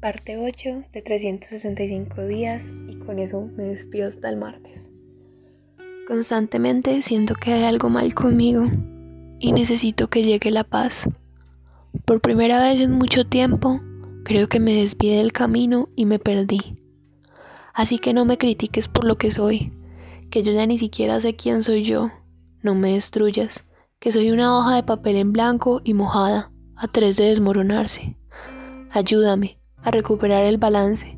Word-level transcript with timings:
parte 0.00 0.38
8 0.38 0.84
de 0.94 1.02
365 1.02 2.26
días 2.26 2.64
y 2.88 2.96
con 2.96 3.18
eso 3.18 3.46
me 3.54 3.64
despido 3.64 4.08
hasta 4.08 4.30
el 4.30 4.38
martes. 4.38 4.90
Constantemente 6.06 7.02
siento 7.02 7.34
que 7.34 7.52
hay 7.52 7.64
algo 7.64 7.90
mal 7.90 8.14
conmigo 8.14 8.64
y 9.38 9.52
necesito 9.52 10.08
que 10.08 10.24
llegue 10.24 10.50
la 10.50 10.64
paz. 10.64 11.08
Por 12.06 12.20
primera 12.22 12.62
vez 12.62 12.80
en 12.80 12.92
mucho 12.92 13.26
tiempo, 13.26 13.80
creo 14.24 14.48
que 14.48 14.58
me 14.58 14.72
desvié 14.72 15.18
del 15.18 15.32
camino 15.32 15.90
y 15.96 16.06
me 16.06 16.18
perdí. 16.18 16.78
Así 17.74 17.98
que 17.98 18.14
no 18.14 18.24
me 18.24 18.38
critiques 18.38 18.88
por 18.88 19.04
lo 19.04 19.16
que 19.16 19.30
soy, 19.30 19.70
que 20.30 20.42
yo 20.42 20.52
ya 20.52 20.66
ni 20.66 20.78
siquiera 20.78 21.20
sé 21.20 21.36
quién 21.36 21.62
soy 21.62 21.84
yo. 21.84 22.10
No 22.62 22.74
me 22.74 22.94
destruyas, 22.94 23.64
que 23.98 24.12
soy 24.12 24.30
una 24.30 24.58
hoja 24.58 24.76
de 24.76 24.82
papel 24.82 25.16
en 25.16 25.32
blanco 25.32 25.82
y 25.84 25.92
mojada, 25.92 26.50
a 26.74 26.88
tres 26.88 27.16
de 27.16 27.24
desmoronarse. 27.24 28.16
Ayúdame 28.90 29.59
a 29.82 29.90
recuperar 29.90 30.44
el 30.44 30.58
balance. 30.58 31.16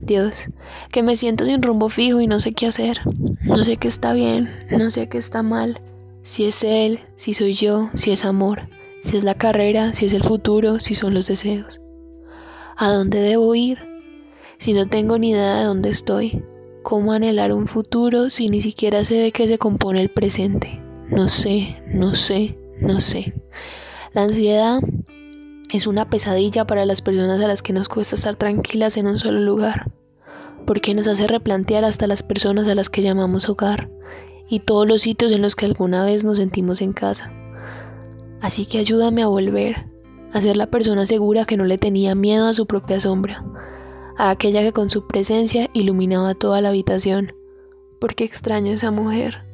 Dios, 0.00 0.48
que 0.90 1.02
me 1.02 1.14
siento 1.14 1.44
sin 1.44 1.62
rumbo 1.62 1.88
fijo 1.88 2.20
y 2.20 2.26
no 2.26 2.40
sé 2.40 2.52
qué 2.52 2.66
hacer. 2.66 3.00
No 3.44 3.62
sé 3.64 3.76
qué 3.76 3.88
está 3.88 4.12
bien, 4.12 4.50
no 4.70 4.90
sé 4.90 5.08
qué 5.08 5.18
está 5.18 5.42
mal. 5.42 5.80
Si 6.24 6.44
es 6.44 6.64
Él, 6.64 7.00
si 7.16 7.34
soy 7.34 7.54
yo, 7.54 7.90
si 7.94 8.10
es 8.10 8.24
amor, 8.24 8.68
si 9.00 9.16
es 9.16 9.24
la 9.24 9.34
carrera, 9.34 9.94
si 9.94 10.06
es 10.06 10.12
el 10.12 10.24
futuro, 10.24 10.80
si 10.80 10.94
son 10.94 11.14
los 11.14 11.26
deseos. 11.26 11.80
¿A 12.76 12.90
dónde 12.90 13.20
debo 13.20 13.54
ir? 13.54 13.78
Si 14.58 14.72
no 14.72 14.88
tengo 14.88 15.18
ni 15.18 15.30
idea 15.30 15.58
de 15.58 15.64
dónde 15.64 15.90
estoy. 15.90 16.44
¿Cómo 16.82 17.12
anhelar 17.12 17.52
un 17.52 17.68
futuro 17.68 18.28
si 18.28 18.48
ni 18.48 18.60
siquiera 18.60 19.04
sé 19.04 19.14
de 19.14 19.30
qué 19.30 19.46
se 19.46 19.58
compone 19.58 20.00
el 20.00 20.10
presente? 20.10 20.80
No 21.08 21.28
sé, 21.28 21.80
no 21.86 22.14
sé, 22.14 22.58
no 22.80 22.98
sé. 23.00 23.34
La 24.14 24.22
ansiedad 24.24 24.80
es 25.72 25.86
una 25.86 26.10
pesadilla 26.10 26.66
para 26.66 26.84
las 26.84 27.00
personas 27.00 27.42
a 27.42 27.48
las 27.48 27.62
que 27.62 27.72
nos 27.72 27.88
cuesta 27.88 28.14
estar 28.14 28.36
tranquilas 28.36 28.98
en 28.98 29.06
un 29.06 29.18
solo 29.18 29.40
lugar, 29.40 29.90
porque 30.66 30.94
nos 30.94 31.06
hace 31.06 31.26
replantear 31.26 31.86
hasta 31.86 32.06
las 32.06 32.22
personas 32.22 32.68
a 32.68 32.74
las 32.74 32.90
que 32.90 33.00
llamamos 33.00 33.48
hogar 33.48 33.90
y 34.50 34.60
todos 34.60 34.86
los 34.86 35.00
sitios 35.00 35.32
en 35.32 35.40
los 35.40 35.56
que 35.56 35.64
alguna 35.64 36.04
vez 36.04 36.24
nos 36.24 36.36
sentimos 36.36 36.82
en 36.82 36.92
casa. 36.92 37.32
Así 38.42 38.66
que 38.66 38.78
ayúdame 38.78 39.22
a 39.22 39.28
volver, 39.28 39.86
a 40.30 40.42
ser 40.42 40.58
la 40.58 40.66
persona 40.66 41.06
segura 41.06 41.46
que 41.46 41.56
no 41.56 41.64
le 41.64 41.78
tenía 41.78 42.14
miedo 42.14 42.48
a 42.48 42.54
su 42.54 42.66
propia 42.66 43.00
sombra, 43.00 43.42
a 44.18 44.28
aquella 44.28 44.60
que 44.60 44.72
con 44.72 44.90
su 44.90 45.06
presencia 45.06 45.70
iluminaba 45.72 46.34
toda 46.34 46.60
la 46.60 46.68
habitación, 46.68 47.32
porque 47.98 48.24
extraño 48.24 48.72
a 48.72 48.74
esa 48.74 48.90
mujer, 48.90 49.46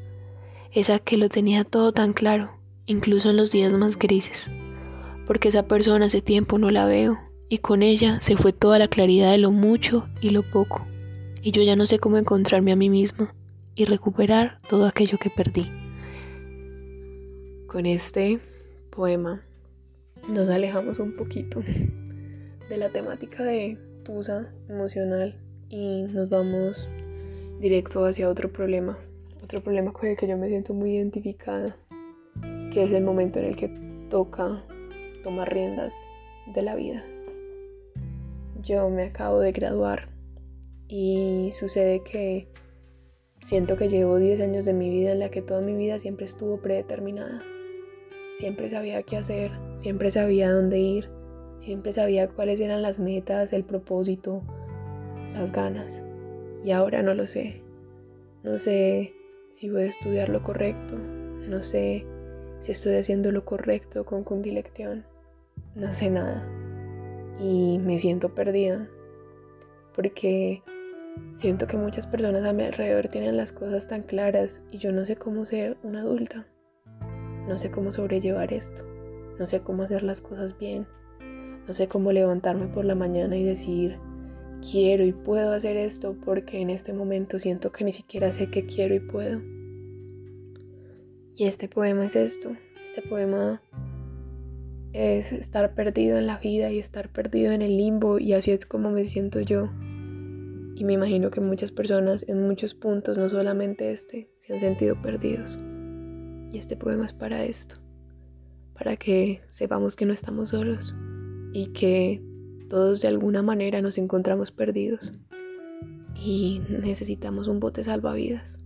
esa 0.72 0.98
que 0.98 1.16
lo 1.16 1.28
tenía 1.28 1.62
todo 1.62 1.92
tan 1.92 2.12
claro, 2.12 2.50
incluso 2.86 3.30
en 3.30 3.36
los 3.36 3.52
días 3.52 3.72
más 3.72 3.96
grises 3.96 4.50
porque 5.28 5.48
esa 5.48 5.68
persona 5.68 6.06
hace 6.06 6.22
tiempo 6.22 6.56
no 6.58 6.70
la 6.70 6.86
veo 6.86 7.18
y 7.50 7.58
con 7.58 7.82
ella 7.82 8.18
se 8.22 8.34
fue 8.38 8.54
toda 8.54 8.78
la 8.78 8.88
claridad 8.88 9.30
de 9.30 9.36
lo 9.36 9.50
mucho 9.50 10.08
y 10.22 10.30
lo 10.30 10.42
poco, 10.42 10.86
y 11.42 11.52
yo 11.52 11.62
ya 11.62 11.76
no 11.76 11.84
sé 11.84 11.98
cómo 11.98 12.16
encontrarme 12.16 12.72
a 12.72 12.76
mí 12.76 12.88
misma 12.88 13.34
y 13.74 13.84
recuperar 13.84 14.58
todo 14.70 14.86
aquello 14.86 15.18
que 15.18 15.28
perdí. 15.28 15.70
Con 17.66 17.84
este 17.84 18.40
poema 18.88 19.42
nos 20.32 20.48
alejamos 20.48 20.98
un 20.98 21.14
poquito 21.14 21.60
de 21.60 22.76
la 22.78 22.88
temática 22.88 23.44
de 23.44 23.76
Tusa 24.04 24.50
emocional 24.70 25.38
y 25.68 26.04
nos 26.04 26.30
vamos 26.30 26.88
directo 27.60 28.06
hacia 28.06 28.30
otro 28.30 28.50
problema, 28.50 28.98
otro 29.44 29.62
problema 29.62 29.92
con 29.92 30.08
el 30.08 30.16
que 30.16 30.26
yo 30.26 30.38
me 30.38 30.48
siento 30.48 30.72
muy 30.72 30.96
identificada, 30.96 31.76
que 32.72 32.84
es 32.84 32.92
el 32.92 33.04
momento 33.04 33.40
en 33.40 33.44
el 33.44 33.56
que 33.56 33.68
toca 34.08 34.64
tomar 35.28 35.52
riendas 35.52 36.10
de 36.54 36.62
la 36.62 36.74
vida. 36.74 37.04
Yo 38.62 38.88
me 38.88 39.02
acabo 39.02 39.40
de 39.40 39.52
graduar 39.52 40.08
y 40.88 41.50
sucede 41.52 42.02
que 42.02 42.48
siento 43.42 43.76
que 43.76 43.90
llevo 43.90 44.16
10 44.16 44.40
años 44.40 44.64
de 44.64 44.72
mi 44.72 44.88
vida 44.88 45.12
en 45.12 45.18
la 45.18 45.28
que 45.28 45.42
toda 45.42 45.60
mi 45.60 45.74
vida 45.74 46.00
siempre 46.00 46.24
estuvo 46.24 46.62
predeterminada. 46.62 47.42
Siempre 48.38 48.70
sabía 48.70 49.02
qué 49.02 49.18
hacer, 49.18 49.50
siempre 49.76 50.10
sabía 50.10 50.50
dónde 50.50 50.78
ir, 50.78 51.10
siempre 51.58 51.92
sabía 51.92 52.28
cuáles 52.28 52.58
eran 52.62 52.80
las 52.80 52.98
metas, 52.98 53.52
el 53.52 53.64
propósito, 53.64 54.40
las 55.34 55.52
ganas. 55.52 56.02
Y 56.64 56.70
ahora 56.70 57.02
no 57.02 57.12
lo 57.12 57.26
sé. 57.26 57.60
No 58.44 58.58
sé 58.58 59.12
si 59.50 59.68
voy 59.68 59.82
a 59.82 59.86
estudiar 59.88 60.30
lo 60.30 60.42
correcto, 60.42 60.96
no 60.96 61.62
sé 61.62 62.06
si 62.60 62.72
estoy 62.72 62.94
haciendo 62.94 63.30
lo 63.30 63.44
correcto 63.44 64.06
con 64.06 64.24
Cundilección. 64.24 65.04
No 65.78 65.92
sé 65.92 66.10
nada. 66.10 66.44
Y 67.38 67.78
me 67.78 67.98
siento 67.98 68.34
perdida. 68.34 68.88
Porque 69.94 70.64
siento 71.30 71.68
que 71.68 71.76
muchas 71.76 72.06
personas 72.06 72.44
a 72.44 72.52
mi 72.52 72.64
alrededor 72.64 73.06
tienen 73.06 73.36
las 73.36 73.52
cosas 73.52 73.86
tan 73.86 74.02
claras 74.02 74.60
y 74.72 74.78
yo 74.78 74.90
no 74.90 75.06
sé 75.06 75.14
cómo 75.14 75.44
ser 75.44 75.76
una 75.84 76.00
adulta. 76.00 76.46
No 77.46 77.56
sé 77.58 77.70
cómo 77.70 77.92
sobrellevar 77.92 78.52
esto. 78.52 78.82
No 79.38 79.46
sé 79.46 79.60
cómo 79.60 79.84
hacer 79.84 80.02
las 80.02 80.20
cosas 80.20 80.58
bien. 80.58 80.84
No 81.68 81.72
sé 81.72 81.86
cómo 81.86 82.10
levantarme 82.10 82.66
por 82.66 82.84
la 82.84 82.96
mañana 82.96 83.36
y 83.36 83.44
decir, 83.44 83.98
quiero 84.68 85.04
y 85.04 85.12
puedo 85.12 85.52
hacer 85.52 85.76
esto 85.76 86.16
porque 86.24 86.60
en 86.60 86.70
este 86.70 86.92
momento 86.92 87.38
siento 87.38 87.70
que 87.70 87.84
ni 87.84 87.92
siquiera 87.92 88.32
sé 88.32 88.50
qué 88.50 88.66
quiero 88.66 88.96
y 88.96 89.00
puedo. 89.00 89.40
Y 91.36 91.44
este 91.44 91.68
poema 91.68 92.06
es 92.06 92.16
esto, 92.16 92.50
este 92.82 93.00
poema 93.00 93.62
es 94.92 95.32
estar 95.32 95.74
perdido 95.74 96.18
en 96.18 96.26
la 96.26 96.38
vida 96.38 96.70
y 96.70 96.78
estar 96.78 97.10
perdido 97.10 97.52
en 97.52 97.62
el 97.62 97.76
limbo 97.76 98.18
y 98.18 98.32
así 98.32 98.52
es 98.52 98.66
como 98.66 98.90
me 98.90 99.04
siento 99.04 99.40
yo. 99.40 99.70
Y 100.74 100.84
me 100.84 100.92
imagino 100.92 101.30
que 101.30 101.40
muchas 101.40 101.72
personas 101.72 102.24
en 102.28 102.46
muchos 102.46 102.74
puntos, 102.74 103.18
no 103.18 103.28
solamente 103.28 103.90
este, 103.90 104.30
se 104.38 104.54
han 104.54 104.60
sentido 104.60 105.00
perdidos. 105.02 105.58
Y 106.52 106.58
este 106.58 106.76
poema 106.76 107.04
es 107.04 107.12
para 107.12 107.44
esto, 107.44 107.76
para 108.74 108.96
que 108.96 109.42
sepamos 109.50 109.96
que 109.96 110.06
no 110.06 110.12
estamos 110.12 110.50
solos 110.50 110.96
y 111.52 111.72
que 111.72 112.22
todos 112.68 113.00
de 113.00 113.08
alguna 113.08 113.42
manera 113.42 113.82
nos 113.82 113.98
encontramos 113.98 114.52
perdidos 114.52 115.18
y 116.14 116.60
necesitamos 116.68 117.48
un 117.48 117.60
bote 117.60 117.82
salvavidas 117.82 118.58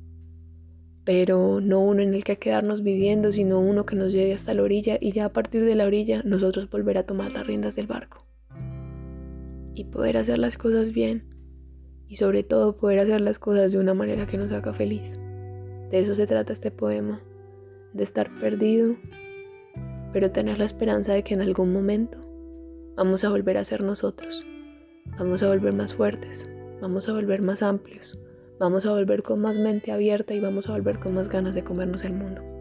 pero 1.05 1.61
no 1.61 1.81
uno 1.81 2.03
en 2.03 2.15
el 2.15 2.25
que 2.25 2.39
quedarnos 2.39 2.83
viviendo, 2.83 3.33
sino 3.33 3.61
uno 3.61 3.87
que 3.87 3.97
nos 3.97 4.13
lleve 4.13 4.35
hasta 4.35 4.55
la 4.55 4.63
orilla 4.63 4.99
y 5.01 5.13
ya 5.13 5.27
a 5.27 5.33
partir 5.33 5.65
de 5.65 5.75
la 5.75 5.87
orilla 5.87 6.23
nosotros 6.25 6.71
volver 6.71 6.99
a 6.99 7.07
tomar 7.07 7.33
las 7.33 7.47
riendas 7.47 7.75
del 7.75 7.87
barco 7.87 8.25
y 9.75 9.85
poder 9.85 10.17
hacer 10.17 10.39
las 10.39 10.59
cosas 10.59 10.93
bien 10.93 11.25
y 12.09 12.17
sobre 12.17 12.43
todo 12.43 12.77
poder 12.77 13.01
hacer 13.01 13.21
las 13.21 13.39
cosas 13.39 13.73
de 13.73 13.79
una 13.79 13.95
manera 13.95 14.27
que 14.27 14.37
nos 14.37 14.53
haga 14.53 14.73
feliz. 14.73 15.19
De 15.91 15.99
eso 15.99 16.15
se 16.15 16.27
trata 16.27 16.53
este 16.53 16.71
poema, 16.71 17.23
de 17.95 18.05
estar 18.05 18.31
perdido, 18.39 18.97
pero 20.13 20.31
tener 20.31 20.59
la 20.59 20.67
esperanza 20.67 21.15
de 21.15 21.23
que 21.23 21.35
en 21.35 21.41
algún 21.41 21.73
momento 21.73 22.19
vamos 22.97 23.25
a 23.25 23.31
volver 23.31 23.57
a 23.57 23.65
ser 23.65 23.83
nosotros, 23.83 24.47
vamos 25.19 25.43
a 25.43 25.49
volver 25.49 25.73
más 25.75 25.95
fuertes, 25.95 26.49
vamos 26.81 27.09
a 27.09 27.15
volver 27.15 27.43
más 27.43 27.63
amplios, 27.63 28.19
Vamos 28.63 28.87
a 28.87 28.93
volver 28.93 29.25
con 29.25 29.41
más 29.41 29.59
mente 29.59 29.91
abierta 29.91 30.35
y 30.35 30.39
vamos 30.39 30.69
a 30.69 30.73
volver 30.75 31.01
con 31.01 31.15
más 31.15 31.29
ganas 31.29 31.57
de 31.57 31.65
comernos 31.65 32.05
el 32.05 32.13
mundo. 32.13 32.52